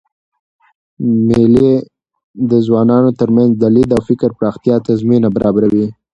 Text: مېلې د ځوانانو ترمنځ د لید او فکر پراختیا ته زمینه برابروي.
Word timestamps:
مېلې 1.27 1.71
د 2.49 2.51
ځوانانو 2.65 3.09
ترمنځ 3.19 3.51
د 3.57 3.63
لید 3.75 3.89
او 3.95 4.01
فکر 4.09 4.29
پراختیا 4.37 4.75
ته 4.85 4.91
زمینه 5.01 5.27
برابروي. 5.35 5.85